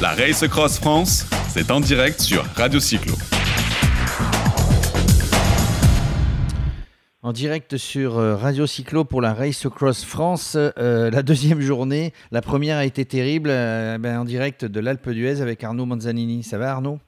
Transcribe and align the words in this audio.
La 0.00 0.10
Race 0.16 0.44
Cross 0.48 0.80
France, 0.80 1.26
c'est 1.48 1.70
en 1.70 1.80
direct 1.80 2.20
sur 2.20 2.42
Radio 2.56 2.80
Cyclo. 2.80 3.14
En 7.22 7.32
direct 7.32 7.76
sur 7.76 8.18
euh, 8.18 8.34
Radio 8.34 8.66
Cyclo 8.66 9.04
pour 9.04 9.20
la 9.20 9.32
Race 9.32 9.68
Cross 9.68 10.04
France, 10.04 10.56
euh, 10.56 11.08
la 11.10 11.22
deuxième 11.22 11.60
journée. 11.60 12.12
La 12.32 12.40
première 12.40 12.78
a 12.78 12.84
été 12.84 13.04
terrible, 13.04 13.50
euh, 13.50 13.96
ben, 13.98 14.18
en 14.18 14.24
direct 14.24 14.64
de 14.64 14.80
l'Alpe 14.80 15.08
d'Huez 15.10 15.40
avec 15.40 15.62
Arnaud 15.62 15.86
Manzanini. 15.86 16.42
Ça 16.42 16.58
va 16.58 16.72
Arnaud? 16.72 16.98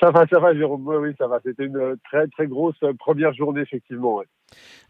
Ça 0.00 0.10
va, 0.10 0.26
ça 0.26 0.38
va 0.38 0.54
Jérôme, 0.54 0.86
oui, 0.86 1.14
ça 1.18 1.26
va. 1.26 1.40
C'était 1.44 1.64
une 1.64 1.96
très 2.04 2.26
très 2.28 2.46
grosse 2.46 2.78
première 2.98 3.32
journée 3.32 3.62
effectivement. 3.62 4.16
Ouais. 4.16 4.26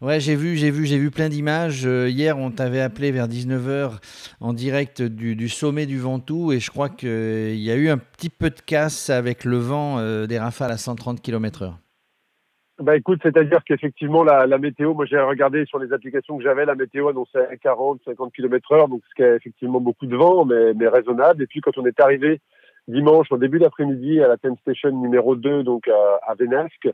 Ouais, 0.01 0.19
j'ai 0.19 0.35
vu, 0.35 0.55
j'ai 0.55 0.71
vu, 0.71 0.85
j'ai 0.85 0.97
vu 0.97 1.11
plein 1.11 1.29
d'images. 1.29 1.83
hier, 1.83 2.37
on 2.37 2.51
t'avait 2.51 2.81
appelé 2.81 3.11
vers 3.11 3.27
19h 3.27 3.99
en 4.39 4.53
direct 4.53 5.01
du, 5.01 5.35
du 5.35 5.49
sommet 5.49 5.85
du 5.85 5.99
Ventoux 5.99 6.51
et 6.51 6.59
je 6.59 6.69
crois 6.69 6.89
qu'il 6.89 7.59
y 7.59 7.71
a 7.71 7.75
eu 7.75 7.89
un 7.89 7.97
petit 7.97 8.29
peu 8.29 8.49
de 8.49 8.59
casse 8.59 9.09
avec 9.09 9.43
le 9.43 9.57
vent 9.57 10.25
des 10.25 10.39
rafales 10.39 10.71
à 10.71 10.77
130 10.77 11.21
km/h. 11.21 11.73
Bah 12.79 12.95
écoute, 12.95 13.19
c'est-à-dire 13.21 13.59
qu'effectivement 13.65 14.23
la, 14.23 14.47
la, 14.47 14.57
météo, 14.57 14.93
moi 14.93 15.05
j'ai 15.05 15.19
regardé 15.19 15.65
sur 15.65 15.79
les 15.79 15.91
applications 15.91 16.37
que 16.37 16.43
j'avais, 16.43 16.65
la 16.65 16.75
météo 16.75 17.09
annonçait 17.09 17.45
40, 17.61 17.99
50 18.05 18.31
km 18.33 18.71
heure, 18.71 18.87
donc 18.87 19.01
ce 19.09 19.15
qui 19.15 19.21
est 19.21 19.35
effectivement 19.35 19.81
beaucoup 19.81 20.05
de 20.05 20.15
vent, 20.15 20.45
mais, 20.45 20.73
mais 20.73 20.87
raisonnable. 20.87 21.43
Et 21.43 21.47
puis 21.47 21.59
quand 21.59 21.77
on 21.77 21.85
est 21.85 21.99
arrivé 21.99 22.39
dimanche 22.89 23.31
au 23.31 23.37
début 23.37 23.59
d'après-midi 23.59 24.21
à 24.21 24.27
la 24.27 24.37
Ten 24.37 24.57
Station 24.57 24.91
numéro 24.91 25.35
2, 25.35 25.63
donc 25.63 25.87
à, 25.87 26.19
à 26.27 26.35
Vénasque, 26.35 26.89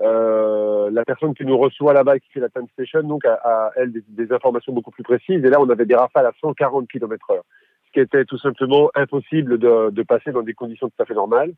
euh, 0.00 0.90
la 0.90 1.04
personne 1.04 1.34
qui 1.34 1.44
nous 1.44 1.56
reçoit 1.56 1.92
là-bas, 1.92 2.18
qui 2.18 2.30
fait 2.30 2.40
la 2.40 2.48
Ten 2.48 2.66
Station, 2.72 3.02
donc 3.02 3.24
a, 3.24 3.34
a 3.44 3.70
elle 3.76 3.92
des, 3.92 4.02
des, 4.08 4.32
informations 4.32 4.72
beaucoup 4.72 4.90
plus 4.90 5.02
précises. 5.02 5.44
Et 5.44 5.50
là, 5.50 5.60
on 5.60 5.68
avait 5.70 5.86
des 5.86 5.94
rafales 5.94 6.26
à 6.26 6.32
140 6.40 6.88
km 6.88 7.30
heure, 7.30 7.44
ce 7.86 7.92
qui 7.92 8.00
était 8.00 8.24
tout 8.24 8.38
simplement 8.38 8.90
impossible 8.94 9.58
de, 9.58 9.90
de 9.90 10.02
passer 10.02 10.32
dans 10.32 10.42
des 10.42 10.54
conditions 10.54 10.88
tout 10.88 11.02
à 11.02 11.06
fait 11.06 11.14
normales. 11.14 11.52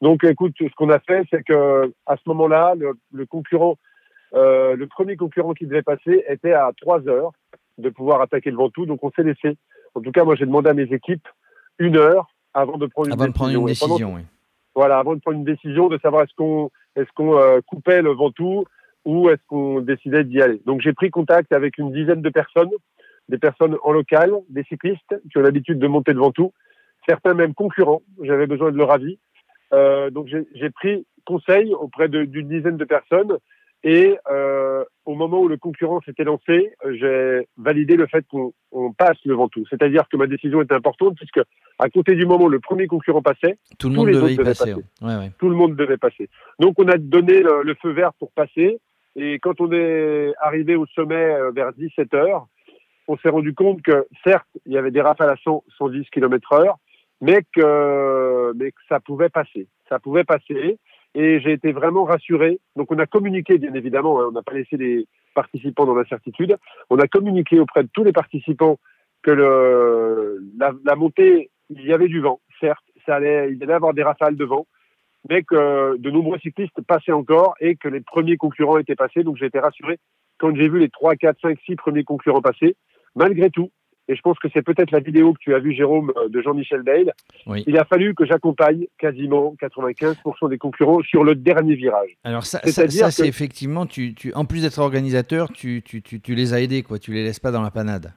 Donc, 0.00 0.24
écoute, 0.24 0.54
ce 0.58 0.74
qu'on 0.76 0.90
a 0.90 0.98
fait, 0.98 1.24
c'est 1.30 1.44
que 1.44 1.92
à 2.06 2.16
ce 2.16 2.22
moment-là, 2.26 2.74
le, 2.76 2.94
le, 3.12 3.26
concurrent, 3.26 3.78
euh, 4.34 4.74
le 4.74 4.86
premier 4.86 5.16
concurrent 5.16 5.54
qui 5.54 5.66
devait 5.66 5.82
passer 5.82 6.24
était 6.28 6.52
à 6.52 6.70
3 6.80 7.08
heures 7.08 7.32
de 7.78 7.90
pouvoir 7.90 8.20
attaquer 8.20 8.50
le 8.50 8.56
Ventoux. 8.56 8.86
Donc, 8.86 9.04
on 9.04 9.10
s'est 9.12 9.22
laissé. 9.22 9.56
En 9.94 10.00
tout 10.00 10.10
cas, 10.10 10.24
moi, 10.24 10.34
j'ai 10.34 10.46
demandé 10.46 10.70
à 10.70 10.74
mes 10.74 10.92
équipes 10.92 11.28
une 11.78 11.96
heure 11.96 12.33
avant 12.54 12.78
de 12.78 12.86
prendre 12.86 13.08
une 13.08 13.12
avant 13.14 13.26
décision. 13.26 13.26
De 13.26 13.34
prendre 13.34 13.52
une 13.52 13.66
décision 13.66 13.98
pendant, 13.98 14.16
oui. 14.16 14.22
Voilà, 14.74 14.98
avant 14.98 15.14
de 15.14 15.20
prendre 15.20 15.38
une 15.38 15.44
décision 15.44 15.88
de 15.88 15.98
savoir 15.98 16.22
est-ce 16.22 16.34
qu'on 16.34 16.70
est-ce 16.96 17.10
qu'on 17.14 17.36
euh, 17.36 17.60
coupait 17.66 18.02
le 18.02 18.12
Ventoux 18.12 18.64
ou 19.04 19.28
est-ce 19.28 19.42
qu'on 19.46 19.80
décidait 19.80 20.24
d'y 20.24 20.40
aller. 20.40 20.62
Donc, 20.64 20.80
j'ai 20.80 20.92
pris 20.92 21.10
contact 21.10 21.52
avec 21.52 21.76
une 21.78 21.92
dizaine 21.92 22.22
de 22.22 22.30
personnes, 22.30 22.70
des 23.28 23.38
personnes 23.38 23.76
en 23.82 23.92
local, 23.92 24.32
des 24.48 24.64
cyclistes 24.64 25.14
qui 25.30 25.38
ont 25.38 25.42
l'habitude 25.42 25.78
de 25.78 25.86
monter 25.86 26.12
le 26.12 26.20
Ventoux, 26.20 26.52
certains 27.06 27.34
même 27.34 27.54
concurrents. 27.54 28.02
J'avais 28.22 28.46
besoin 28.46 28.72
de 28.72 28.78
leur 28.78 28.90
avis. 28.90 29.18
Euh, 29.72 30.10
donc 30.10 30.28
j'ai 30.28 30.70
pris 30.70 31.06
conseil 31.26 31.74
auprès 31.74 32.08
d'une 32.08 32.48
dizaine 32.48 32.76
de 32.76 32.84
personnes 32.84 33.38
et 33.82 34.16
euh, 34.30 34.84
au 35.04 35.14
moment 35.14 35.40
où 35.40 35.48
le 35.48 35.56
concurrent 35.56 36.00
s'était 36.02 36.24
lancé, 36.24 36.72
j'ai 36.92 37.48
validé 37.56 37.96
le 37.96 38.06
fait 38.06 38.24
qu'on 38.28 38.92
passe 38.92 39.18
le 39.24 39.34
Ventoux. 39.34 39.64
C'est-à-dire 39.68 40.08
que 40.08 40.16
ma 40.16 40.26
décision 40.26 40.62
était 40.62 40.74
importante 40.74 41.16
puisque 41.16 41.40
à 41.78 41.88
compter 41.90 42.14
du 42.14 42.26
moment 42.26 42.44
où 42.44 42.48
le 42.48 42.60
premier 42.60 42.86
concurrent 42.86 43.22
passait, 43.22 43.58
tout 43.78 43.88
le 43.88 43.96
monde 43.96 44.10
devait 44.10 44.34
y 44.34 44.36
passer. 44.36 44.72
passer. 44.72 44.74
Ouais, 45.02 45.16
ouais. 45.16 45.30
Tout 45.38 45.48
le 45.48 45.56
monde 45.56 45.76
devait 45.76 45.96
passer. 45.96 46.28
Donc 46.60 46.74
on 46.78 46.88
a 46.88 46.98
donné 46.98 47.40
le, 47.40 47.62
le, 47.62 47.74
feu 47.74 47.90
vert 47.90 48.12
pour 48.14 48.30
passer 48.32 48.78
et 49.16 49.38
quand 49.38 49.60
on 49.60 49.70
est 49.72 50.32
arrivé 50.40 50.76
au 50.76 50.86
sommet 50.86 51.14
euh, 51.14 51.50
vers 51.52 51.72
17 51.72 52.14
heures, 52.14 52.46
on 53.06 53.16
s'est 53.18 53.28
rendu 53.28 53.54
compte 53.54 53.82
que 53.82 54.06
certes 54.24 54.48
il 54.66 54.72
y 54.72 54.78
avait 54.78 54.90
des 54.90 55.00
rafales 55.00 55.30
à 55.30 55.36
100, 55.42 55.64
110 55.78 56.10
km 56.10 56.52
heure, 56.52 56.78
mais 57.20 57.42
que, 57.54 58.52
mais 58.56 58.70
que 58.70 58.80
ça 58.88 59.00
pouvait 59.00 59.28
passer. 59.28 59.68
Ça 59.88 59.98
pouvait 59.98 60.24
passer. 60.24 60.78
Et 61.14 61.40
j'ai 61.40 61.52
été 61.52 61.72
vraiment 61.72 62.04
rassuré. 62.04 62.58
Donc, 62.74 62.90
on 62.90 62.98
a 62.98 63.06
communiqué, 63.06 63.58
bien 63.58 63.72
évidemment. 63.74 64.20
Hein, 64.20 64.26
on 64.28 64.32
n'a 64.32 64.42
pas 64.42 64.54
laissé 64.54 64.76
les 64.76 65.06
participants 65.34 65.86
dans 65.86 65.94
l'incertitude. 65.94 66.56
On 66.90 66.98
a 66.98 67.06
communiqué 67.06 67.60
auprès 67.60 67.84
de 67.84 67.88
tous 67.92 68.02
les 68.02 68.12
participants 68.12 68.78
que 69.22 69.30
le, 69.30 70.42
la, 70.58 70.72
la, 70.84 70.96
montée, 70.96 71.50
il 71.78 71.86
y 71.86 71.92
avait 71.92 72.08
du 72.08 72.20
vent. 72.20 72.40
Certes, 72.60 72.84
ça 73.06 73.16
allait, 73.16 73.52
il 73.52 73.62
allait 73.62 73.72
y 73.72 73.76
avoir 73.76 73.94
des 73.94 74.02
rafales 74.02 74.36
de 74.36 74.44
vent, 74.44 74.66
mais 75.28 75.42
que 75.42 75.96
de 75.96 76.10
nombreux 76.10 76.38
cyclistes 76.38 76.80
passaient 76.86 77.12
encore 77.12 77.54
et 77.60 77.76
que 77.76 77.88
les 77.88 78.00
premiers 78.00 78.36
concurrents 78.36 78.78
étaient 78.78 78.96
passés. 78.96 79.22
Donc, 79.22 79.36
j'ai 79.36 79.46
été 79.46 79.58
rassuré 79.58 79.98
quand 80.38 80.54
j'ai 80.54 80.68
vu 80.68 80.78
les 80.78 80.88
3, 80.88 81.16
4, 81.16 81.38
5, 81.40 81.58
6 81.64 81.76
premiers 81.76 82.04
concurrents 82.04 82.42
passer. 82.42 82.76
Malgré 83.14 83.50
tout, 83.50 83.70
et 84.08 84.16
je 84.16 84.20
pense 84.20 84.38
que 84.38 84.48
c'est 84.52 84.62
peut-être 84.62 84.90
la 84.90 85.00
vidéo 85.00 85.32
que 85.32 85.38
tu 85.40 85.54
as 85.54 85.58
vue, 85.58 85.72
Jérôme, 85.72 86.12
de 86.28 86.42
Jean-Michel 86.42 86.82
Bale. 86.82 87.12
Oui. 87.46 87.64
Il 87.66 87.78
a 87.78 87.84
fallu 87.84 88.14
que 88.14 88.26
j'accompagne 88.26 88.86
quasiment 88.98 89.54
95% 89.60 90.50
des 90.50 90.58
concurrents 90.58 91.00
sur 91.02 91.24
le 91.24 91.34
dernier 91.34 91.74
virage. 91.74 92.10
Alors 92.22 92.44
ça, 92.44 92.60
ça, 92.64 92.88
ça 92.88 93.10
c'est 93.10 93.22
que... 93.22 93.28
effectivement, 93.28 93.86
tu, 93.86 94.14
tu, 94.14 94.32
en 94.34 94.44
plus 94.44 94.62
d'être 94.62 94.78
organisateur, 94.78 95.50
tu, 95.52 95.82
tu, 95.82 96.02
tu, 96.02 96.20
tu, 96.20 96.34
les 96.34 96.52
as 96.52 96.60
aidés, 96.60 96.82
quoi. 96.82 96.98
Tu 96.98 97.12
les 97.12 97.24
laisses 97.24 97.40
pas 97.40 97.50
dans 97.50 97.62
la 97.62 97.70
panade. 97.70 98.12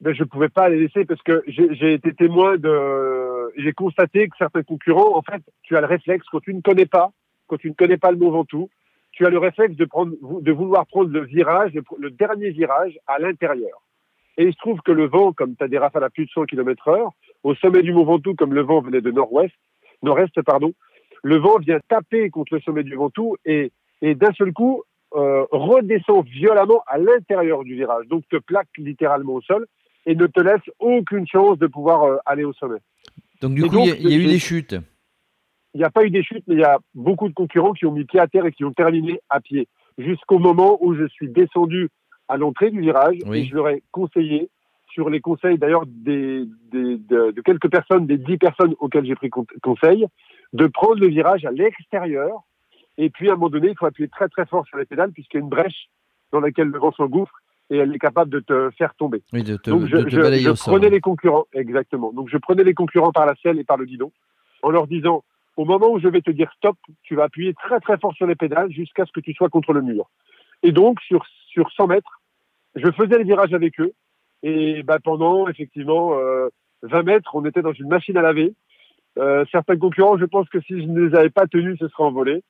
Ben, 0.00 0.14
je 0.14 0.22
ne 0.22 0.28
pouvais 0.28 0.48
pas 0.48 0.68
les 0.68 0.78
laisser 0.78 1.04
parce 1.04 1.22
que 1.22 1.42
j'ai 1.46 1.92
été 1.92 2.14
témoin 2.14 2.56
de... 2.56 3.52
J'ai 3.56 3.72
constaté 3.72 4.28
que 4.28 4.36
certains 4.36 4.62
concurrents, 4.62 5.16
en 5.16 5.22
fait, 5.22 5.42
tu 5.62 5.76
as 5.76 5.80
le 5.80 5.86
réflexe, 5.86 6.24
quand 6.30 6.40
tu 6.40 6.54
ne 6.54 6.60
connais 6.60 6.86
pas, 6.86 7.10
quand 7.48 7.56
tu 7.56 7.68
ne 7.68 7.74
connais 7.74 7.96
pas 7.96 8.12
le 8.12 8.18
Mont 8.18 8.30
Ventoux, 8.30 8.68
tu 9.10 9.26
as 9.26 9.30
le 9.30 9.38
réflexe 9.38 9.74
de, 9.76 9.84
prendre, 9.84 10.12
de 10.22 10.52
vouloir 10.52 10.86
prendre 10.86 11.10
le 11.10 11.24
virage, 11.24 11.72
le, 11.72 11.82
le 11.98 12.10
dernier 12.10 12.50
virage 12.50 12.96
à 13.08 13.18
l'intérieur. 13.18 13.82
Et 14.36 14.44
il 14.44 14.52
se 14.52 14.58
trouve 14.58 14.80
que 14.82 14.92
le 14.92 15.06
vent, 15.06 15.32
comme 15.32 15.56
tu 15.56 15.64
as 15.64 15.68
des 15.68 15.78
rafales 15.78 16.04
à 16.04 16.10
plus 16.10 16.26
de 16.26 16.30
100 16.30 16.44
km 16.44 16.88
heure, 16.88 17.10
au 17.42 17.56
sommet 17.56 17.82
du 17.82 17.92
Mont 17.92 18.04
Ventoux, 18.04 18.34
comme 18.34 18.54
le 18.54 18.62
vent 18.62 18.80
venait 18.80 19.00
de 19.00 19.10
nord-ouest, 19.10 19.54
nord-est, 20.02 20.40
pardon, 20.42 20.72
le 21.24 21.36
vent 21.38 21.58
vient 21.58 21.80
taper 21.88 22.30
contre 22.30 22.54
le 22.54 22.60
sommet 22.60 22.84
du 22.84 22.94
Ventoux 22.94 23.36
et, 23.44 23.72
et 24.02 24.14
d'un 24.14 24.32
seul 24.34 24.52
coup, 24.52 24.84
euh, 25.14 25.44
redescend 25.50 26.24
violemment 26.26 26.82
à 26.86 26.98
l'intérieur 26.98 27.64
du 27.64 27.74
virage. 27.74 28.06
Donc 28.08 28.28
te 28.28 28.36
plaque 28.36 28.68
littéralement 28.76 29.34
au 29.34 29.40
sol 29.40 29.66
et 30.08 30.14
ne 30.14 30.26
te 30.26 30.40
laisse 30.40 30.62
aucune 30.78 31.26
chance 31.26 31.58
de 31.58 31.66
pouvoir 31.66 32.04
euh, 32.04 32.16
aller 32.24 32.42
au 32.42 32.54
sommet. 32.54 32.78
Donc 33.42 33.54
du 33.54 33.66
et 33.66 33.68
coup, 33.68 33.80
il 33.80 34.08
y, 34.08 34.14
y, 34.14 34.14
a 34.14 34.18
eu 34.18 34.26
des 34.26 34.38
chutes. 34.38 34.74
Il 35.74 35.78
n'y 35.78 35.84
a 35.84 35.90
pas 35.90 36.02
eu 36.02 36.10
des 36.10 36.22
chutes, 36.22 36.44
mais 36.48 36.54
il 36.54 36.60
y 36.60 36.64
a 36.64 36.78
beaucoup 36.94 37.28
de 37.28 37.34
concurrents 37.34 37.74
qui 37.74 37.84
ont 37.84 37.92
mis 37.92 38.04
pied 38.04 38.18
à 38.18 38.26
terre 38.26 38.46
et 38.46 38.52
qui 38.52 38.64
ont 38.64 38.72
terminé 38.72 39.20
à 39.28 39.40
pied. 39.40 39.68
Jusqu'au 39.98 40.38
moment 40.38 40.78
où 40.80 40.94
je 40.94 41.06
suis 41.08 41.28
descendu 41.28 41.90
à 42.26 42.38
l'entrée 42.38 42.70
du 42.70 42.80
virage 42.80 43.18
oui. 43.26 43.40
et 43.40 43.44
je 43.44 43.54
leur 43.54 43.68
ai 43.68 43.82
conseillé, 43.92 44.48
sur 44.90 45.10
les 45.10 45.20
conseils 45.20 45.58
d'ailleurs 45.58 45.84
des, 45.86 46.44
des, 46.72 46.96
de, 46.96 47.30
de, 47.30 47.40
quelques 47.42 47.70
personnes, 47.70 48.06
des 48.06 48.16
dix 48.16 48.38
personnes 48.38 48.74
auxquelles 48.78 49.04
j'ai 49.04 49.14
pris 49.14 49.28
conseil, 49.62 50.06
de 50.54 50.66
prendre 50.68 51.00
le 51.00 51.08
virage 51.08 51.44
à 51.44 51.50
l'extérieur. 51.50 52.44
Et 52.96 53.10
puis 53.10 53.28
à 53.28 53.32
un 53.32 53.36
moment 53.36 53.50
donné, 53.50 53.68
il 53.68 53.76
faut 53.76 53.84
appuyer 53.84 54.08
très 54.08 54.28
très 54.28 54.46
fort 54.46 54.66
sur 54.66 54.78
les 54.78 54.86
pédales 54.86 55.12
puisqu'il 55.12 55.36
y 55.36 55.40
a 55.40 55.42
une 55.42 55.50
brèche 55.50 55.90
dans 56.32 56.40
laquelle 56.40 56.68
le 56.68 56.78
vent 56.78 56.92
s'engouffre 56.92 57.34
et 57.70 57.76
elle 57.76 57.94
est 57.94 57.98
capable 57.98 58.30
de 58.30 58.40
te 58.40 58.70
faire 58.76 58.94
tomber. 58.94 59.22
Oui, 59.32 59.42
de 59.42 59.56
te, 59.56 59.70
Donc 59.70 59.86
je, 59.86 59.96
de 59.96 60.04
te 60.04 60.10
je, 60.10 60.50
prenais 60.64 60.90
les 60.90 61.00
concurrents, 61.00 61.46
exactement. 61.52 62.12
Donc 62.12 62.28
je 62.30 62.38
prenais 62.38 62.64
les 62.64 62.74
concurrents 62.74 63.12
par 63.12 63.26
la 63.26 63.34
selle 63.42 63.58
et 63.58 63.64
par 63.64 63.76
le 63.76 63.84
guidon 63.84 64.12
en 64.62 64.70
leur 64.70 64.86
disant 64.86 65.24
au 65.56 65.64
moment 65.64 65.90
où 65.90 65.98
je 65.98 66.08
vais 66.08 66.20
te 66.20 66.30
dire 66.30 66.50
stop, 66.56 66.76
tu 67.02 67.16
vas 67.16 67.24
appuyer 67.24 67.52
très 67.54 67.80
très 67.80 67.98
fort 67.98 68.14
sur 68.14 68.26
les 68.26 68.36
pédales 68.36 68.70
jusqu'à 68.70 69.04
ce 69.04 69.12
que 69.12 69.20
tu 69.20 69.34
sois 69.34 69.48
contre 69.48 69.72
le 69.72 69.82
mur. 69.82 70.08
Et 70.62 70.72
donc 70.72 71.00
sur, 71.00 71.24
sur 71.48 71.70
100 71.72 71.88
mètres, 71.88 72.20
je 72.74 72.90
faisais 72.92 73.18
le 73.18 73.24
virage 73.24 73.52
avec 73.52 73.78
eux. 73.80 73.92
Et 74.42 74.82
bah, 74.84 74.98
pendant 75.02 75.48
effectivement 75.48 76.16
euh, 76.18 76.48
20 76.82 77.02
mètres, 77.02 77.34
on 77.34 77.44
était 77.44 77.62
dans 77.62 77.72
une 77.72 77.88
machine 77.88 78.16
à 78.16 78.22
laver. 78.22 78.54
Euh, 79.18 79.44
certains 79.50 79.76
concurrents, 79.76 80.16
je 80.16 80.26
pense 80.26 80.48
que 80.48 80.60
si 80.60 80.80
je 80.80 80.86
ne 80.86 81.06
les 81.06 81.16
avais 81.16 81.30
pas 81.30 81.46
tenus, 81.46 81.76
ce 81.80 81.88
serait 81.88 82.04
envolé. 82.04 82.42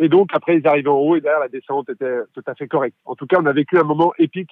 Et 0.00 0.08
donc 0.08 0.30
après, 0.32 0.56
ils 0.56 0.66
arrivaient 0.66 0.88
en 0.88 0.98
haut 0.98 1.14
et 1.14 1.20
derrière, 1.20 1.40
la 1.40 1.48
descente 1.48 1.88
était 1.90 2.20
tout 2.34 2.42
à 2.46 2.54
fait 2.54 2.66
correcte. 2.66 2.96
En 3.04 3.14
tout 3.14 3.26
cas, 3.26 3.36
on 3.40 3.46
a 3.46 3.52
vécu 3.52 3.78
un 3.78 3.84
moment 3.84 4.12
épique 4.18 4.50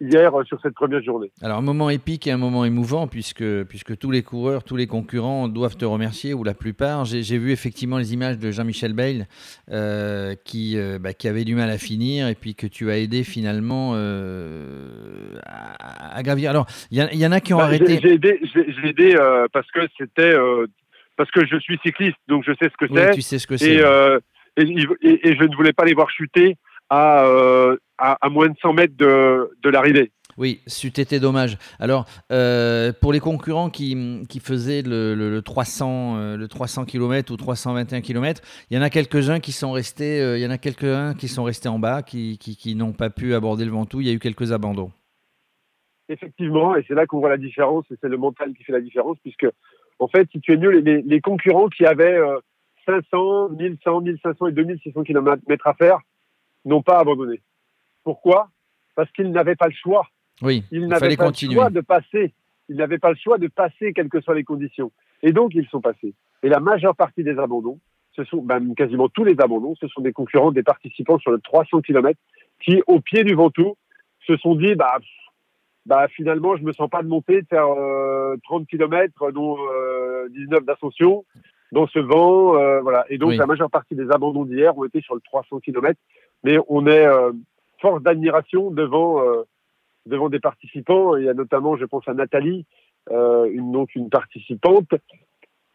hier 0.00 0.34
euh, 0.34 0.44
sur 0.44 0.60
cette 0.60 0.74
première 0.74 1.02
journée. 1.02 1.30
Alors 1.42 1.58
un 1.58 1.62
moment 1.62 1.90
épique 1.90 2.26
et 2.26 2.30
un 2.30 2.36
moment 2.36 2.64
émouvant 2.64 3.06
puisque, 3.06 3.64
puisque 3.64 3.96
tous 3.98 4.10
les 4.10 4.22
coureurs, 4.22 4.64
tous 4.64 4.76
les 4.76 4.86
concurrents 4.86 5.48
doivent 5.48 5.76
te 5.76 5.84
remercier 5.84 6.34
ou 6.34 6.44
la 6.44 6.54
plupart. 6.54 7.04
J'ai 7.04 7.38
vu 7.38 7.52
effectivement 7.52 7.98
les 7.98 8.12
images 8.12 8.38
de 8.38 8.50
Jean-Michel 8.50 8.92
Bayle 8.92 9.26
euh, 9.70 10.34
qui, 10.44 10.76
euh, 10.76 10.98
bah, 11.00 11.14
qui 11.14 11.28
avait 11.28 11.44
du 11.44 11.54
mal 11.54 11.70
à 11.70 11.78
finir 11.78 12.28
et 12.28 12.34
puis 12.34 12.54
que 12.54 12.66
tu 12.66 12.90
as 12.90 12.98
aidé 12.98 13.24
finalement 13.24 13.92
euh, 13.94 15.38
à, 15.44 16.16
à, 16.16 16.22
gravir. 16.22 16.50
Alors 16.50 16.66
il 16.90 16.98
y, 16.98 17.16
y, 17.16 17.26
en 17.26 17.32
a 17.32 17.40
qui 17.40 17.54
ont 17.54 17.58
bah, 17.58 17.64
arrêté. 17.64 17.98
J'ai 18.02 18.14
aidé, 18.14 18.40
aidé 18.84 19.16
parce 19.52 19.70
que 19.70 19.80
c'était 19.96 20.34
parce 21.16 21.30
que 21.30 21.44
je 21.46 21.56
suis 21.58 21.78
cycliste 21.84 22.16
donc 22.28 22.44
je 22.46 22.52
sais 22.52 22.70
ce 22.70 22.76
que 22.76 22.92
oui, 22.92 23.00
c'est. 23.00 23.10
tu 23.14 23.22
sais 23.22 23.38
ce 23.38 23.46
que 23.46 23.56
c'est. 23.56 23.76
Et, 23.76 23.82
et, 24.58 24.62
et, 25.02 25.28
et, 25.28 25.36
je 25.36 25.44
ne 25.44 25.56
voulais 25.56 25.72
pas 25.72 25.84
les 25.84 25.94
voir 25.94 26.10
chuter 26.10 26.56
à, 26.90 27.24
euh, 27.24 27.76
à, 27.98 28.18
à, 28.20 28.28
moins 28.28 28.48
de 28.48 28.56
100 28.60 28.72
mètres 28.72 28.96
de, 28.96 29.50
de 29.62 29.68
l'arrivée. 29.68 30.10
Oui, 30.38 30.60
c'eût 30.68 30.86
été 30.88 31.18
dommage. 31.18 31.58
Alors, 31.80 32.06
euh, 32.30 32.92
pour 33.00 33.12
les 33.12 33.18
concurrents 33.18 33.70
qui, 33.70 34.22
qui 34.28 34.38
faisaient 34.38 34.82
le, 34.82 35.14
le, 35.16 35.30
le 35.30 35.42
300, 35.42 36.16
euh, 36.16 36.36
le 36.36 36.46
300 36.46 36.84
km 36.84 37.32
ou 37.32 37.36
321 37.36 38.00
km, 38.00 38.40
il 38.70 38.76
y 38.76 38.78
en 38.78 38.82
a 38.82 38.88
quelques-uns 38.88 39.40
qui 39.40 39.50
sont 39.50 39.72
restés, 39.72 40.20
euh, 40.20 40.38
il 40.38 40.42
y 40.42 40.46
en 40.46 40.50
a 40.50 40.58
quelques-uns 40.58 41.14
qui 41.14 41.26
sont 41.26 41.42
restés 41.42 41.68
en 41.68 41.80
bas, 41.80 42.02
qui, 42.02 42.38
qui, 42.38 42.56
qui 42.56 42.76
n'ont 42.76 42.92
pas 42.92 43.10
pu 43.10 43.34
aborder 43.34 43.64
le 43.64 43.72
Ventoux. 43.72 44.00
Il 44.00 44.06
y 44.06 44.10
a 44.10 44.12
eu 44.12 44.20
quelques 44.20 44.52
abandons. 44.52 44.92
effectivement, 46.08 46.76
et 46.76 46.84
c'est 46.86 46.94
là 46.94 47.06
qu'on 47.06 47.18
voit 47.18 47.30
la 47.30 47.36
différence, 47.36 47.84
et 47.90 47.96
c'est 48.00 48.08
le 48.08 48.16
mental 48.16 48.54
qui 48.54 48.62
fait 48.62 48.72
la 48.72 48.80
différence, 48.80 49.18
puisque, 49.24 49.46
en 49.98 50.06
fait, 50.06 50.28
si 50.30 50.40
tu 50.40 50.52
es 50.52 50.56
mieux, 50.56 50.70
les, 50.70 51.02
les 51.02 51.20
concurrents 51.20 51.68
qui 51.68 51.84
avaient 51.84 52.20
500, 52.88 53.50
1100, 53.50 54.00
1500 54.00 54.46
et 54.46 54.52
2600 54.52 55.02
km 55.02 55.66
à 55.66 55.74
faire 55.74 55.98
n'ont 56.64 56.82
pas 56.82 56.98
abandonné. 56.98 57.42
Pourquoi? 58.02 58.48
Parce 58.94 59.10
qu'ils 59.12 59.30
n'avaient 59.30 59.56
pas 59.56 59.66
le 59.66 59.74
choix. 59.74 60.06
Oui, 60.40 60.64
ils 60.70 60.86
n'avaient 60.86 61.16
pas 61.16 61.28
le 61.28 61.52
choix 61.52 61.70
de 61.70 61.80
passer. 61.80 62.32
Ils 62.68 62.76
n'avaient 62.76 62.98
pas 62.98 63.10
le 63.10 63.16
choix 63.16 63.38
de 63.38 63.48
passer, 63.48 63.92
quelles 63.92 64.08
que 64.08 64.20
soient 64.20 64.34
les 64.34 64.44
conditions. 64.44 64.92
Et 65.22 65.32
donc, 65.32 65.52
ils 65.54 65.66
sont 65.68 65.80
passés. 65.80 66.14
Et 66.42 66.48
la 66.48 66.60
majeure 66.60 66.94
partie 66.94 67.24
des 67.24 67.38
abandons, 67.38 67.78
ce 68.14 68.24
sont 68.24 68.42
ben, 68.42 68.74
quasiment 68.74 69.08
tous 69.08 69.24
les 69.24 69.36
abandons, 69.40 69.74
ce 69.80 69.88
sont 69.88 70.00
des 70.00 70.12
concurrents, 70.12 70.52
des 70.52 70.62
participants 70.62 71.18
sur 71.18 71.30
le 71.30 71.40
300 71.40 71.80
km 71.82 72.18
qui, 72.60 72.82
au 72.86 73.00
pied 73.00 73.24
du 73.24 73.34
Ventoux, 73.34 73.76
se 74.26 74.36
sont 74.36 74.54
dit, 74.54 74.74
bah, 74.74 74.98
bah 75.86 76.06
finalement, 76.08 76.56
je 76.56 76.62
me 76.62 76.72
sens 76.72 76.90
pas 76.90 77.02
de 77.02 77.08
monter, 77.08 77.42
de 77.42 77.46
faire 77.46 77.66
30 78.44 78.62
euh, 78.62 78.64
km, 78.68 79.32
dont 79.32 79.56
19 80.30 80.58
euh, 80.60 80.64
d'ascension, 80.64 81.24
dans 81.72 81.86
ce 81.86 81.98
vent, 81.98 82.56
euh, 82.56 82.80
voilà. 82.80 83.04
Et 83.08 83.18
donc, 83.18 83.34
la 83.34 83.46
majeure 83.46 83.70
partie 83.70 83.94
des 83.94 84.10
abandons 84.10 84.44
d'hier 84.44 84.76
ont 84.76 84.84
été 84.84 85.00
sur 85.00 85.14
le 85.14 85.20
300 85.20 85.60
km, 85.60 85.98
mais 86.44 86.58
on 86.68 86.86
est 86.86 87.06
force 87.80 88.02
d'admiration 88.02 88.70
devant 88.70 89.22
devant 90.06 90.28
des 90.28 90.40
participants. 90.40 91.16
Il 91.16 91.24
y 91.24 91.28
a 91.28 91.34
notamment, 91.34 91.76
je 91.76 91.84
pense 91.84 92.08
à 92.08 92.14
Nathalie, 92.14 92.64
une, 93.10 93.72
donc 93.72 93.94
une 93.94 94.08
participante 94.08 94.94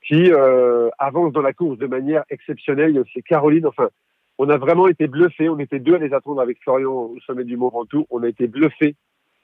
qui 0.05 0.31
euh, 0.31 0.89
avance 0.99 1.31
dans 1.33 1.41
la 1.41 1.53
course 1.53 1.77
de 1.77 1.87
manière 1.87 2.23
exceptionnelle. 2.29 3.03
C'est 3.13 3.21
Caroline. 3.21 3.65
Enfin, 3.65 3.89
on 4.37 4.49
a 4.49 4.57
vraiment 4.57 4.87
été 4.87 5.07
bluffés. 5.07 5.49
On 5.49 5.59
était 5.59 5.79
deux 5.79 5.95
à 5.95 5.97
les 5.97 6.13
attendre 6.13 6.41
avec 6.41 6.61
Florian 6.61 6.91
au 6.91 7.17
sommet 7.25 7.43
du 7.43 7.57
Mont 7.57 7.69
Ventoux. 7.69 8.05
On 8.09 8.23
a 8.23 8.27
été 8.27 8.47
bluffés 8.47 8.95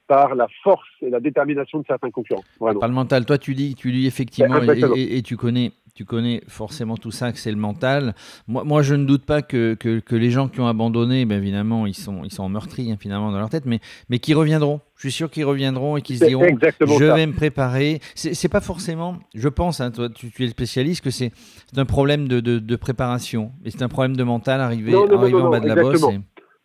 par 0.08 0.34
la 0.34 0.48
force 0.64 0.90
et 1.02 1.10
la 1.10 1.20
détermination 1.20 1.80
de 1.80 1.86
certains 1.86 2.10
concurrents. 2.10 2.44
Par 2.60 2.74
le 2.74 2.94
mental, 2.94 3.26
toi 3.26 3.38
tu 3.38 3.54
dis, 3.54 3.76
tu 3.76 3.92
dis 3.92 4.08
effectivement, 4.08 4.60
et, 4.96 5.22
tu 5.22 5.38
connais, 5.38 5.72
tu 6.00 6.06
connais 6.06 6.42
forcément 6.48 6.96
tout 6.96 7.12
ça, 7.12 7.34
que 7.34 7.40
c'est 7.40 7.52
le 7.52 7.58
mental. 7.58 8.16
Moi, 8.48 8.64
moi, 8.64 8.82
je 8.84 8.96
ne 8.96 9.04
doute 9.04 9.26
pas 9.26 9.42
que, 9.42 9.74
que, 9.74 10.16
les 10.16 10.32
gens 10.32 10.48
qui 10.48 10.62
ont 10.62 10.68
abandonné, 10.68 11.26
bien 11.26 11.36
évidemment, 11.36 11.86
ils 11.86 11.94
sont, 11.94 12.24
ils 12.24 12.32
sont 12.32 12.48
meurtris 12.48 12.90
hein, 12.90 12.96
finalement 12.98 13.34
dans 13.34 13.38
leur 13.38 13.50
tête, 13.50 13.66
mais, 13.66 13.82
mais 14.08 14.20
qui 14.20 14.34
reviendront. 14.34 14.80
Je 14.96 15.10
suis 15.10 15.12
sûr 15.12 15.30
qu'ils 15.30 15.44
reviendront 15.44 15.98
et 15.98 16.02
qu'ils 16.02 16.20
se 16.20 16.26
diront 16.26 16.48
Je 16.80 17.04
vais 17.04 17.28
me 17.28 17.34
préparer. 17.34 18.00
C'est 18.16 18.48
pas 18.48 18.62
forcément, 18.62 19.20
je 19.36 19.50
pense, 19.50 19.82
hein, 19.82 19.92
toi 19.92 20.08
tu, 20.08 20.28
es 20.28 20.44
le 20.44 20.48
spécialiste, 20.48 21.04
que 21.04 21.10
c'est 21.10 21.34
un 21.76 21.84
problème 21.84 22.30
de, 22.30 22.40
de, 22.40 22.76
préparation. 22.78 23.52
Et 23.66 23.70
c'est 23.70 23.82
un 23.82 23.90
problème 23.90 24.16
de 24.16 24.24
mental 24.24 24.62
arrivé, 24.62 24.96
en 24.96 25.06
bas 25.50 25.60
de 25.60 25.68
la 25.68 25.76
bosse. 25.76 26.02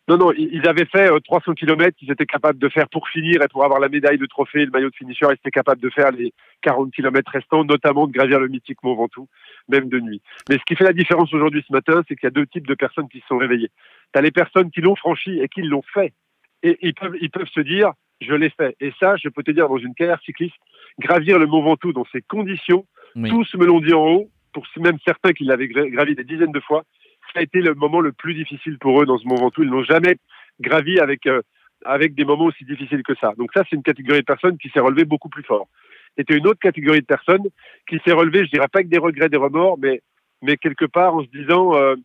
Non, 0.07 0.17
non, 0.17 0.31
ils 0.33 0.67
avaient 0.67 0.85
fait 0.85 1.09
300 1.23 1.51
euh, 1.51 1.53
km, 1.55 1.97
ils 2.01 2.11
étaient 2.11 2.27
capables 2.27 2.59
de 2.59 2.69
faire 2.69 2.87
pour 2.89 3.09
finir 3.09 3.41
et 3.41 3.47
pour 3.47 3.63
avoir 3.63 3.79
la 3.79 3.89
médaille 3.89 4.19
de 4.19 4.25
trophée 4.27 4.65
le 4.65 4.69
maillot 4.69 4.91
de 4.91 4.95
finisher, 4.95 5.25
ils 5.29 5.33
étaient 5.33 5.49
capables 5.49 5.81
de 5.81 5.89
faire 5.89 6.11
les 6.11 6.31
40 6.61 6.93
km 6.93 7.31
restants, 7.31 7.65
notamment 7.65 8.05
de 8.05 8.11
gravir 8.11 8.39
le 8.39 8.47
mythique 8.47 8.83
Mont 8.83 8.95
Ventoux, 8.95 9.27
même 9.67 9.89
de 9.89 9.99
nuit. 9.99 10.21
Mais 10.47 10.57
ce 10.57 10.63
qui 10.67 10.75
fait 10.75 10.83
la 10.83 10.93
différence 10.93 11.33
aujourd'hui 11.33 11.65
ce 11.67 11.73
matin, 11.73 12.03
c'est 12.07 12.15
qu'il 12.15 12.27
y 12.27 12.27
a 12.27 12.31
deux 12.31 12.45
types 12.45 12.67
de 12.67 12.75
personnes 12.75 13.09
qui 13.09 13.19
se 13.21 13.27
sont 13.27 13.37
réveillées. 13.37 13.71
Tu 14.13 14.19
as 14.19 14.21
les 14.21 14.31
personnes 14.31 14.69
qui 14.69 14.81
l'ont 14.81 14.95
franchi 14.95 15.39
et 15.39 15.47
qui 15.47 15.63
l'ont 15.63 15.83
fait. 15.91 16.13
Et 16.61 16.77
ils 16.81 16.93
peuvent, 16.93 17.15
ils 17.19 17.31
peuvent 17.31 17.49
se 17.51 17.61
dire, 17.61 17.91
je 18.21 18.33
l'ai 18.33 18.51
fait. 18.51 18.75
Et 18.79 18.93
ça, 18.99 19.15
je 19.17 19.29
peux 19.29 19.41
te 19.41 19.51
dire, 19.51 19.67
dans 19.67 19.77
une 19.77 19.95
carrière 19.95 20.21
cycliste, 20.23 20.55
gravir 20.99 21.39
le 21.39 21.47
Mont 21.47 21.63
Ventoux 21.63 21.93
dans 21.93 22.05
ces 22.11 22.21
conditions, 22.21 22.85
tous 23.15 23.55
me 23.55 23.65
l'ont 23.65 23.79
dit 23.79 23.93
en 23.93 24.05
haut, 24.05 24.29
pour 24.53 24.65
même 24.77 24.97
certains 25.03 25.33
qui 25.33 25.45
l'avaient 25.45 25.67
gravi 25.67 26.15
des 26.15 26.23
dizaines 26.23 26.51
de 26.51 26.59
fois, 26.59 26.83
ça 27.35 27.41
a 27.41 27.43
été 27.43 27.59
le 27.59 27.75
moment 27.75 27.99
le 27.99 28.13
plus 28.13 28.33
difficile 28.33 28.79
pour 28.79 29.01
eux 29.01 29.05
dans 29.05 29.17
ce 29.17 29.27
moment 29.27 29.51
tout. 29.51 29.61
Ils 29.61 29.69
n'ont 29.69 29.83
jamais 29.83 30.15
gravi 30.61 30.99
avec, 30.99 31.27
euh, 31.27 31.41
avec 31.83 32.15
des 32.15 32.23
moments 32.23 32.45
aussi 32.45 32.63
difficiles 32.63 33.03
que 33.03 33.13
ça. 33.19 33.33
Donc 33.37 33.51
ça, 33.53 33.63
c'est 33.69 33.75
une 33.75 33.83
catégorie 33.83 34.21
de 34.21 34.25
personnes 34.25 34.57
qui 34.57 34.69
s'est 34.69 34.79
relevée 34.79 35.03
beaucoup 35.03 35.27
plus 35.27 35.43
fort. 35.43 35.67
C'était 36.17 36.37
une 36.37 36.47
autre 36.47 36.59
catégorie 36.61 37.01
de 37.01 37.05
personnes 37.05 37.43
qui 37.89 37.99
s'est 38.05 38.13
relevée, 38.13 38.45
je 38.45 38.51
dirais 38.51 38.69
pas 38.71 38.79
avec 38.79 38.89
des 38.89 38.97
regrets, 38.97 39.27
des 39.27 39.37
remords, 39.37 39.77
mais, 39.77 40.01
mais 40.41 40.55
quelque 40.55 40.85
part 40.85 41.13
en 41.13 41.23
se 41.23 41.27
disant, 41.27 41.75
euh, 41.75 41.95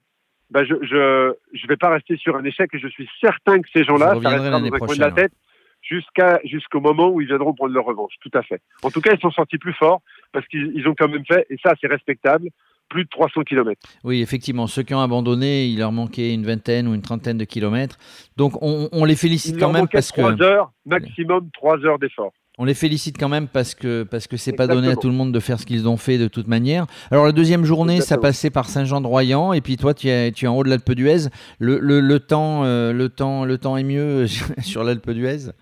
bah 0.50 0.64
je, 0.64 0.74
je, 0.82 1.32
je 1.52 1.66
vais 1.68 1.76
pas 1.76 1.90
rester 1.90 2.16
sur 2.16 2.34
un 2.34 2.42
échec 2.42 2.70
et 2.72 2.80
je 2.80 2.88
suis 2.88 3.08
certain 3.20 3.60
que 3.62 3.68
ces 3.72 3.84
gens-là, 3.84 4.16
ça 4.20 4.30
restera 4.30 4.60
dans 4.60 4.66
un 4.66 4.78
coin 4.78 4.96
de 4.96 5.00
la 5.00 5.12
tête 5.12 5.32
jusqu'à 5.80 6.40
jusqu'au 6.44 6.80
moment 6.80 7.08
où 7.08 7.20
ils 7.20 7.28
viendront 7.28 7.54
prendre 7.54 7.72
leur 7.72 7.84
revanche. 7.84 8.14
Tout 8.20 8.30
à 8.34 8.42
fait. 8.42 8.60
En 8.82 8.90
tout 8.90 9.00
cas, 9.00 9.12
ils 9.14 9.20
sont 9.20 9.30
sortis 9.30 9.58
plus 9.58 9.72
forts 9.74 10.02
parce 10.32 10.46
qu'ils 10.48 10.88
ont 10.88 10.94
quand 10.96 11.08
même 11.08 11.24
fait, 11.24 11.46
et 11.50 11.56
ça 11.62 11.74
c'est 11.80 11.86
respectable, 11.86 12.48
plus 12.90 13.04
de 13.04 13.08
300 13.08 13.42
km. 13.44 13.80
Oui, 14.04 14.20
effectivement, 14.20 14.66
ceux 14.66 14.82
qui 14.82 14.92
ont 14.92 15.00
abandonné, 15.00 15.66
il 15.66 15.78
leur 15.78 15.92
manquait 15.92 16.34
une 16.34 16.44
vingtaine 16.44 16.86
ou 16.86 16.94
une 16.94 17.00
trentaine 17.00 17.38
de 17.38 17.44
kilomètres. 17.44 17.96
Donc 18.36 18.60
on, 18.60 19.04
les 19.04 19.16
félicite 19.16 19.58
quand 19.58 19.72
même 19.72 19.88
parce 19.88 20.12
que... 20.12 20.20
3 20.20 20.42
heures, 20.42 20.72
maximum 20.84 21.48
3 21.54 21.78
heures 21.86 21.98
d'effort. 21.98 22.32
On 22.58 22.64
les 22.64 22.74
félicite 22.74 23.16
quand 23.18 23.30
même 23.30 23.48
parce 23.48 23.74
que 23.74 24.02
parce 24.02 24.26
que 24.26 24.36
c'est 24.36 24.52
pas 24.52 24.66
donné 24.66 24.88
à 24.88 24.96
tout 24.96 25.08
le 25.08 25.14
monde 25.14 25.32
de 25.32 25.40
faire 25.40 25.58
ce 25.58 25.64
qu'ils 25.64 25.88
ont 25.88 25.96
fait 25.96 26.18
de 26.18 26.28
toute 26.28 26.46
manière. 26.46 26.84
Alors 27.10 27.24
la 27.24 27.32
deuxième 27.32 27.64
journée, 27.64 28.02
ça 28.02 28.18
passait 28.18 28.50
par 28.50 28.66
Saint-Jean-de-Royan 28.66 29.54
et 29.54 29.62
puis 29.62 29.78
toi 29.78 29.94
tu 29.94 30.08
es, 30.08 30.30
tu 30.32 30.44
es 30.44 30.48
en 30.48 30.58
haut 30.58 30.64
de 30.64 30.68
l'Alpe 30.68 30.90
d'Huez. 30.92 31.30
Le, 31.58 31.78
le, 31.78 32.20
temps 32.20 32.64
euh, 32.64 32.92
le 32.92 33.08
temps 33.08 33.46
le 33.46 33.56
temps 33.56 33.78
est 33.78 33.84
mieux 33.84 34.26
sur 34.58 34.84
l'Alpe 34.84 35.10
d'Huez? 35.10 35.52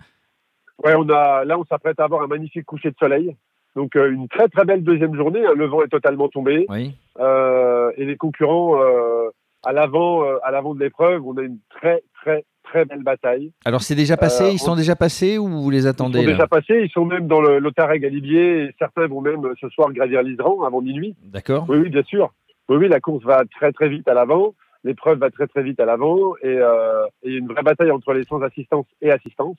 Ouais, 0.83 0.93
on 0.97 1.07
a 1.09 1.45
là 1.45 1.57
on 1.57 1.63
s'apprête 1.63 1.97
à 2.01 2.03
avoir 2.03 2.23
un 2.23 2.27
magnifique 2.27 2.65
coucher 2.65 2.89
de 2.89 2.95
soleil. 2.99 3.33
Donc 3.75 3.95
euh, 3.95 4.11
une 4.11 4.27
très 4.27 4.47
très 4.47 4.65
belle 4.65 4.83
deuxième 4.83 5.15
journée. 5.15 5.45
Hein. 5.45 5.53
Le 5.55 5.65
vent 5.65 5.83
est 5.83 5.89
totalement 5.89 6.27
tombé. 6.27 6.67
Euh, 7.19 7.91
et 7.97 8.05
les 8.05 8.17
concurrents 8.17 8.81
euh, 8.81 9.29
à 9.63 9.73
l'avant 9.73 10.23
à 10.43 10.51
l'avant 10.51 10.73
de 10.73 10.79
l'épreuve, 10.79 11.25
on 11.25 11.37
a 11.37 11.41
une 11.41 11.59
très 11.69 12.03
très 12.21 12.45
très 12.63 12.85
belle 12.85 13.03
bataille. 13.03 13.51
Alors 13.65 13.81
c'est 13.81 13.95
déjà 13.95 14.17
passé? 14.17 14.51
Ils 14.51 14.59
sont 14.59 14.75
déjà 14.75 14.95
passés 14.95 15.37
ou 15.37 15.47
vous 15.47 15.69
les 15.69 15.87
attendez 15.87 16.19
Ils 16.19 16.25
sont 16.25 16.31
déjà 16.31 16.47
passés. 16.47 16.81
Ils 16.83 16.89
sont 16.89 17.05
même 17.05 17.27
dans 17.27 17.41
le 17.41 17.59
l'Otareg 17.59 18.01
Galibier. 18.01 18.63
Et 18.63 18.75
certains 18.79 19.07
vont 19.07 19.21
même 19.21 19.41
ce 19.59 19.69
soir 19.69 19.91
gravir 19.91 20.23
l'Isran 20.23 20.63
avant 20.63 20.81
minuit. 20.81 21.15
D'accord. 21.23 21.65
Oui, 21.69 21.77
oui, 21.77 21.89
bien 21.89 22.03
sûr. 22.03 22.33
Oui, 22.69 22.77
oui, 22.77 22.87
la 22.87 22.99
course 22.99 23.23
va 23.23 23.43
très 23.57 23.71
très 23.71 23.89
vite 23.89 24.07
à 24.07 24.13
l'avant. 24.13 24.53
L'épreuve 24.83 25.19
va 25.19 25.29
très 25.29 25.47
très 25.47 25.61
vite 25.61 25.79
à 25.79 25.85
l'avant 25.85 26.35
et, 26.41 26.47
euh, 26.47 27.05
et 27.23 27.33
une 27.33 27.47
vraie 27.47 27.63
bataille 27.63 27.91
entre 27.91 28.13
les 28.13 28.23
sans 28.23 28.41
assistance 28.41 28.85
et 29.01 29.11
assistance. 29.11 29.57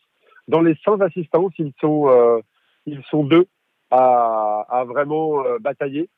Dans 0.48 0.62
les 0.62 0.74
sans 0.82 0.98
assistance, 1.00 1.52
ils 1.58 1.72
sont 1.80 2.40
ils 2.86 3.02
sont 3.10 3.24
deux 3.24 3.46
à, 3.90 4.84
vraiment 4.86 5.44
euh, 5.44 5.58
batailler. 5.58 6.08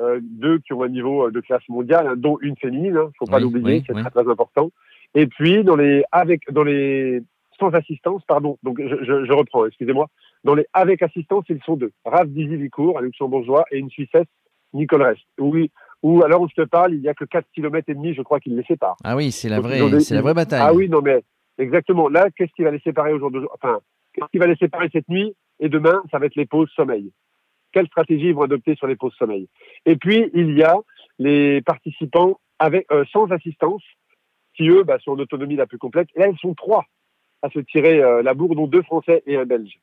Euh, 0.00 0.18
deux 0.20 0.58
qui 0.58 0.72
ont 0.72 0.82
un 0.82 0.88
niveau 0.88 1.28
euh, 1.28 1.30
de 1.30 1.38
classe 1.40 1.62
mondiale, 1.68 2.08
hein, 2.08 2.14
dont 2.16 2.36
une 2.40 2.56
féminine, 2.56 2.96
hein, 2.96 3.10
faut 3.16 3.26
pas 3.26 3.38
l'oublier, 3.38 3.84
c'est 3.86 3.92
très 3.92 4.10
très 4.10 4.28
important. 4.28 4.72
Et 5.14 5.28
puis 5.28 5.62
dans 5.62 5.76
les 5.76 6.02
avec 6.10 6.50
dans 6.50 6.64
les 6.64 7.22
sans 7.60 7.70
assistance, 7.70 8.24
pardon, 8.26 8.58
donc 8.64 8.80
je, 8.80 9.04
je, 9.04 9.24
je 9.24 9.32
reprends, 9.32 9.64
excusez-moi. 9.66 10.08
Dans 10.42 10.56
les 10.56 10.66
avec 10.72 11.00
assistance, 11.02 11.44
ils 11.48 11.62
sont 11.64 11.76
deux. 11.76 11.92
Raph 12.04 12.26
Dizy-Vicourt, 12.26 12.98
un 12.98 13.02
luxembourgeois, 13.02 13.66
et 13.70 13.78
une 13.78 13.88
Suissesse, 13.88 14.26
Nicole 14.72 15.02
Rest. 15.02 15.22
Oui, 15.38 15.70
ou 16.02 16.22
alors 16.22 16.42
où 16.42 16.48
je 16.48 16.62
te 16.62 16.66
parle, 16.68 16.94
il 16.94 17.00
y 17.00 17.08
a 17.08 17.14
que 17.14 17.24
4 17.24 17.46
km 17.54 17.88
et 17.88 17.94
demi, 17.94 18.14
je 18.14 18.22
crois, 18.22 18.38
qu'il 18.38 18.56
les 18.56 18.64
sépare. 18.64 18.96
Ah 19.04 19.16
oui, 19.16 19.32
c'est 19.32 19.48
la 19.48 19.60
vraie, 19.60 20.00
c'est 20.00 20.14
la 20.14 20.22
vraie 20.22 20.34
bataille. 20.34 20.60
Ah 20.62 20.74
oui, 20.74 20.88
non 20.88 21.00
mais 21.00 21.22
exactement. 21.56 22.08
Là, 22.08 22.28
qu'est-ce 22.36 22.52
qui 22.54 22.62
va 22.62 22.70
les 22.70 22.80
séparer 22.80 23.12
aujourd'hui? 23.12 23.40
Enfin, 23.54 23.78
qu'est-ce 24.12 24.30
qui 24.30 24.38
va 24.38 24.46
les 24.46 24.56
séparer 24.56 24.88
cette 24.92 25.08
nuit? 25.08 25.34
Et 25.60 25.68
demain, 25.68 26.02
ça 26.10 26.18
va 26.18 26.26
être 26.26 26.36
les 26.36 26.46
pauses 26.46 26.70
sommeil. 26.74 27.12
Quelle 27.72 27.86
stratégie 27.86 28.26
ils 28.26 28.34
vont 28.34 28.42
adopter 28.42 28.76
sur 28.76 28.86
les 28.86 28.96
pauses 28.96 29.14
sommeil? 29.18 29.48
Et 29.86 29.96
puis, 29.96 30.30
il 30.34 30.56
y 30.56 30.62
a 30.62 30.76
les 31.18 31.60
participants 31.62 32.38
euh, 32.62 33.04
sans 33.12 33.30
assistance, 33.30 33.82
qui 34.56 34.68
eux 34.68 34.84
bah, 34.84 34.98
sont 35.00 35.12
en 35.12 35.18
autonomie 35.18 35.56
la 35.56 35.66
plus 35.66 35.78
complète. 35.78 36.08
Et 36.14 36.20
là, 36.20 36.28
ils 36.28 36.38
sont 36.38 36.54
trois 36.54 36.84
à 37.42 37.50
se 37.50 37.58
tirer 37.58 38.00
euh, 38.02 38.22
la 38.22 38.34
bourre, 38.34 38.54
dont 38.54 38.66
deux 38.66 38.82
Français 38.82 39.22
et 39.26 39.36
un 39.36 39.44
Belge. 39.44 39.78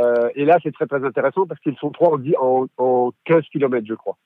Euh, 0.00 0.28
et 0.34 0.44
là, 0.44 0.58
c'est 0.62 0.72
très 0.72 0.86
très 0.86 1.04
intéressant 1.04 1.46
parce 1.46 1.60
qu'ils 1.60 1.76
sont 1.76 1.90
trois 1.90 2.18
en, 2.38 2.66
en, 2.76 3.12
15 3.24 3.44
km, 3.50 3.86
je 3.86 3.94
crois. 3.94 4.16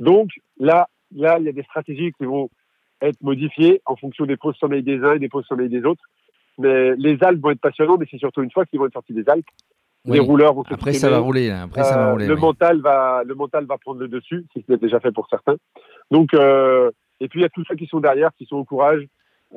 Donc 0.00 0.30
là, 0.58 0.88
là, 1.14 1.38
il 1.38 1.44
y 1.44 1.48
a 1.48 1.52
des 1.52 1.62
stratégies 1.64 2.12
qui 2.12 2.24
vont 2.24 2.48
être 3.00 3.20
modifiées 3.22 3.82
en 3.84 3.96
fonction 3.96 4.24
des 4.26 4.36
pauses 4.36 4.56
sommeil 4.56 4.82
des 4.82 4.98
uns 5.04 5.14
et 5.14 5.18
des 5.18 5.28
pauses 5.28 5.46
sommeil 5.46 5.68
des 5.68 5.84
autres. 5.84 6.02
Mais 6.58 6.94
les 6.96 7.18
Alpes 7.22 7.40
vont 7.40 7.50
être 7.50 7.60
passionnants, 7.60 7.98
mais 7.98 8.06
c'est 8.10 8.18
surtout 8.18 8.42
une 8.42 8.50
fois 8.50 8.64
qu'ils 8.64 8.78
vont 8.78 8.86
être 8.86 8.92
sortis 8.92 9.12
des 9.12 9.28
Alpes 9.28 9.46
les 10.06 10.20
rouleurs 10.20 10.54
vont 10.54 10.64
Après, 10.70 10.92
ça 10.92 11.10
va 11.10 11.18
rouler. 11.18 11.50
Après, 11.50 11.82
ça 11.82 11.96
va 11.96 12.12
rouler. 12.12 12.26
le 12.26 12.36
mental 12.36 12.80
va, 12.80 13.22
le 13.24 13.34
mental 13.34 13.64
va 13.64 13.78
prendre 13.78 14.00
le 14.00 14.08
dessus, 14.08 14.44
si 14.52 14.64
ce 14.66 14.72
n'est 14.72 14.78
déjà 14.78 15.00
fait 15.00 15.12
pour 15.12 15.28
certains. 15.28 15.56
Donc, 16.10 16.34
euh, 16.34 16.90
et 17.20 17.28
puis 17.28 17.40
il 17.40 17.42
y 17.42 17.46
a 17.46 17.50
tous 17.50 17.64
ceux 17.64 17.74
qui 17.74 17.86
sont 17.86 18.00
derrière, 18.00 18.30
qui 18.36 18.44
sont 18.44 18.56
au 18.56 18.64
courage, 18.64 19.06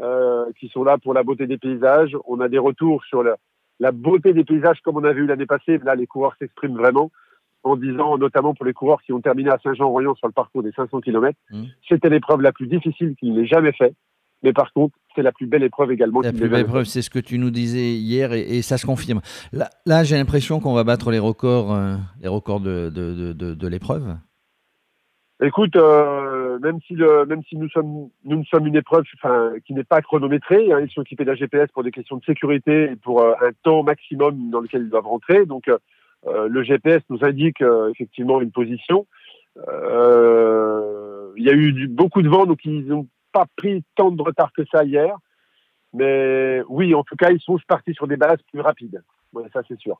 euh, 0.02 0.46
qui 0.60 0.70
sont 0.70 0.84
là 0.84 0.98
pour 0.98 1.14
la 1.14 1.24
beauté 1.24 1.48
des 1.48 1.58
paysages. 1.58 2.16
On 2.26 2.40
a 2.40 2.48
des 2.48 2.60
retours 2.60 3.04
sur 3.06 3.24
la, 3.24 3.36
la 3.80 3.92
beauté 3.92 4.34
des 4.34 4.44
paysages 4.44 4.80
comme 4.82 4.98
on 4.98 5.04
a 5.04 5.14
vu 5.14 5.26
l'année 5.26 5.46
passée. 5.46 5.80
Là, 5.84 5.96
les 5.96 6.08
coureurs 6.08 6.36
s'expriment 6.40 6.78
vraiment 6.78 7.12
en 7.64 7.76
disant, 7.76 8.18
notamment 8.18 8.54
pour 8.54 8.66
les 8.66 8.74
coureurs 8.74 9.02
qui 9.02 9.12
ont 9.12 9.20
terminé 9.20 9.50
à 9.50 9.58
Saint-Jean-Royan 9.62 10.16
sur 10.16 10.28
le 10.28 10.34
parcours 10.34 10.64
des 10.64 10.72
500 10.72 11.02
km, 11.02 11.38
mmh. 11.52 11.64
c'était 11.90 12.10
l'épreuve 12.10 12.42
la 12.42 12.54
plus 12.54 12.68
difficile 12.68 13.16
qu'ils 13.16 13.34
n'aient 13.34 13.48
jamais 13.48 13.74
fait. 13.74 13.94
Mais 14.44 14.54
par 14.54 14.72
contre, 14.74 14.96
c'est 15.16 15.24
la 15.24 15.32
plus 15.32 15.48
belle 15.48 15.64
épreuve 15.64 15.92
également. 15.92 16.22
La 16.22 16.32
plus 16.32 16.48
belle 16.48 16.62
épreuve, 16.62 16.86
c'est 16.86 17.02
ce 17.02 17.10
que 17.10 17.20
tu 17.20 17.40
nous 17.40 17.50
disais 17.50 17.94
hier 17.94 18.34
et, 18.34 18.62
ça 18.62 18.78
se 18.78 18.86
confirme. 18.86 19.22
Là, 19.52 19.70
là 19.86 20.04
j'ai 20.04 20.16
l'impression 20.16 20.60
qu'on 20.60 20.74
va 20.74 20.84
battre 20.84 21.12
les 21.12 21.20
records, 21.20 21.74
euh, 21.74 21.96
les 22.22 22.28
records 22.28 22.60
de, 22.60 22.90
de, 22.90 23.34
de, 23.34 23.54
de 23.54 23.68
l'épreuve. 23.68 24.16
Écoute, 25.42 25.76
euh, 25.76 26.58
même 26.60 26.80
si 26.88 26.94
le, 26.94 27.26
même 27.26 27.44
si 27.44 27.58
nous 27.58 27.70
sommes, 27.70 28.10
nous 28.26 28.44
sommes 28.46 28.66
une 28.66 28.76
épreuve, 28.76 29.04
enfin, 29.16 29.52
qui 29.66 29.74
n'est 29.74 29.84
pas 29.84 30.02
chronométrée, 30.02 30.72
hein, 30.72 30.80
ils 30.82 30.90
sont 30.90 31.04
équipés 31.04 31.26
d'un 31.26 31.36
GPS 31.36 31.70
pour 31.72 31.84
des 31.84 31.92
questions 31.92 32.18
de 32.18 32.24
sécurité 32.24 32.92
et 32.92 32.96
pour 32.96 33.22
euh, 33.22 33.34
un 33.42 33.52
temps 33.64 33.84
maximum 33.84 34.50
dans 34.50 34.62
lequel 34.62 34.84
ils 34.84 34.90
doivent 34.90 35.08
rentrer. 35.08 35.46
Donc, 35.46 35.70
le 36.26 36.62
GPS 36.62 37.02
nous 37.10 37.20
indique 37.22 37.64
effectivement 37.92 38.42
une 38.42 38.52
position. 38.52 39.06
il 39.56 41.44
y 41.44 41.50
a 41.50 41.54
eu 41.54 41.88
beaucoup 41.88 42.22
de 42.22 42.28
vent, 42.28 42.46
donc 42.46 42.66
ils 42.66 42.86
n'ont 42.86 43.08
pas 43.38 43.46
pris 43.56 43.84
tant 43.96 44.12
de 44.12 44.22
retard 44.22 44.52
que 44.56 44.64
ça 44.72 44.84
hier. 44.84 45.16
Mais 45.94 46.62
oui, 46.68 46.94
en 46.94 47.04
tout 47.04 47.16
cas, 47.16 47.30
ils 47.32 47.40
sont 47.40 47.58
partis 47.68 47.94
sur 47.94 48.08
des 48.08 48.18
bases 48.18 48.40
plus 48.52 48.62
rapides. 48.62 49.02
ça, 49.54 49.62
c'est 49.68 49.80
sûr. 49.80 50.00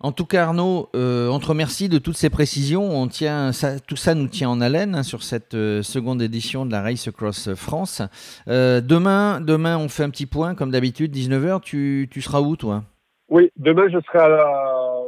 En 0.00 0.10
tout 0.10 0.26
cas, 0.26 0.44
Arnaud, 0.46 0.88
euh, 0.96 1.28
on 1.28 1.38
te 1.38 1.46
remercie 1.46 1.88
de 1.88 1.98
toutes 1.98 2.16
ces 2.16 2.28
précisions. 2.28 2.82
On 2.82 3.06
tient, 3.06 3.52
ça, 3.52 3.78
tout 3.78 3.96
ça 3.96 4.14
nous 4.14 4.26
tient 4.26 4.48
en 4.48 4.60
haleine 4.60 4.96
hein, 4.96 5.02
sur 5.04 5.22
cette 5.22 5.54
euh, 5.54 5.82
seconde 5.82 6.20
édition 6.20 6.66
de 6.66 6.72
la 6.72 6.82
Race 6.82 7.06
Across 7.06 7.54
France. 7.54 8.02
Euh, 8.48 8.80
demain, 8.80 9.40
demain, 9.40 9.78
on 9.78 9.88
fait 9.88 10.02
un 10.02 10.10
petit 10.10 10.26
point, 10.26 10.54
comme 10.54 10.72
d'habitude, 10.72 11.14
19h. 11.14 11.60
Tu, 11.60 12.08
tu, 12.10 12.20
seras 12.20 12.40
où, 12.40 12.56
toi? 12.56 12.82
Oui, 13.28 13.50
demain, 13.56 13.88
je 13.88 13.98
serai 14.00 14.18
à 14.18 15.02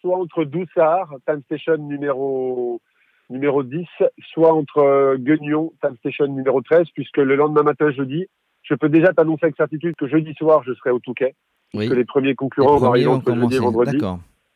soit 0.00 0.18
entre 0.18 0.44
Doussard, 0.44 1.14
Time 1.26 1.42
Station 1.44 1.76
numéro, 1.76 2.80
numéro 3.30 3.62
10, 3.62 3.86
soit 4.32 4.52
entre 4.52 5.16
Guignon, 5.16 5.72
Time 5.80 5.96
Station 5.98 6.26
numéro 6.26 6.60
13, 6.60 6.86
puisque 6.94 7.18
le 7.18 7.36
lendemain 7.36 7.62
matin, 7.62 7.90
jeudi, 7.92 8.26
je 8.62 8.74
peux 8.74 8.88
déjà 8.88 9.12
t'annoncer 9.12 9.46
avec 9.46 9.56
certitude 9.56 9.94
que 9.96 10.08
jeudi 10.08 10.34
soir, 10.34 10.62
je 10.64 10.74
serai 10.74 10.90
au 10.90 10.98
Touquet. 10.98 11.34
Oui. 11.72 11.88
Que 11.88 11.94
les 11.94 12.04
premiers 12.04 12.34
concurrents 12.34 12.76
vont 12.76 12.88
arriver 12.88 13.06
entre 13.06 13.34
jeudi 13.34 13.56
et 13.56 13.60
vendredi. 13.60 13.98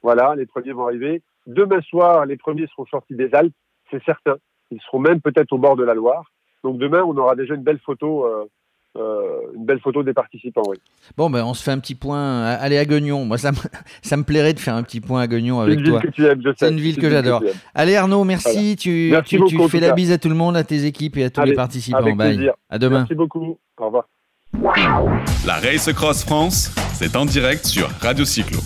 Voilà, 0.03 0.35
les 0.35 0.47
premiers 0.47 0.73
vont 0.73 0.85
arriver. 0.85 1.23
Demain 1.47 1.81
soir, 1.83 2.27
les 2.27 2.37
premiers 2.37 2.67
seront 2.67 2.85
sortis 2.87 3.15
des 3.15 3.33
Alpes, 3.35 3.55
c'est 3.91 4.03
certain. 4.05 4.37
Ils 4.71 4.81
seront 4.81 4.99
même 4.99 5.21
peut-être 5.21 5.53
au 5.53 5.59
bord 5.59 5.77
de 5.77 5.85
la 5.85 5.95
Loire. 5.95 6.25
Donc 6.63 6.79
demain, 6.79 7.03
on 7.03 7.17
aura 7.17 7.37
déjà 7.37 7.55
une 7.55 7.63
belle 7.63 7.79
photo. 7.79 8.27
Euh, 8.27 8.45
euh, 8.97 9.41
une 9.57 9.65
belle 9.65 9.81
photo 9.81 10.03
des 10.03 10.13
participants, 10.13 10.63
oui. 10.69 10.77
Bon, 11.17 11.29
ben, 11.29 11.45
on 11.45 11.55
se 11.55 11.63
fait 11.63 11.73
un 11.73 11.79
petit 11.79 11.95
point. 11.95 12.45
Allez 12.45 12.79
à 12.79 12.85
Guignon. 12.85 13.25
Moi, 13.25 13.39
ça 13.39 13.53
me, 13.53 13.57
ça 14.03 14.17
me 14.17 14.23
plairait 14.23 14.53
de 14.53 14.61
faire 14.61 14.75
un 14.75 14.83
petit 14.83 15.01
point 15.01 15.23
à 15.23 15.27
Guignon 15.27 15.61
avec 15.61 15.83
toi. 15.83 16.01
C'est 16.57 16.71
une 16.71 16.81
ville 16.81 16.99
que 16.99 17.11
j'adore. 17.11 17.43
Allez, 17.75 17.97
Arnaud, 17.97 18.25
merci. 18.25 18.77
Tu, 18.77 19.15
tu, 19.25 19.45
tu 19.45 19.69
fais 19.69 19.81
la 19.81 19.93
bise 19.93 20.13
à 20.13 20.19
tout 20.19 20.29
le 20.29 20.35
monde, 20.35 20.57
à 20.57 20.65
tes 20.65 20.85
équipes 20.85 21.17
et 21.17 21.25
à 21.25 21.31
tous 21.31 21.43
les 21.43 21.55
participants. 21.55 21.99
Avec 21.99 22.17
Bye. 22.17 22.51
À 22.69 22.79
demain. 22.79 23.01
Merci 23.01 23.15
beaucoup. 23.15 23.59
Au 23.79 23.87
revoir. 23.87 24.09
La 25.47 25.55
Race 25.55 25.93
Cross 25.93 26.25
France, 26.25 26.73
c'est 26.93 27.17
en 27.17 27.25
direct 27.25 27.67
sur 27.67 27.89
Radio 28.01 28.25
Cyclo. 28.25 28.61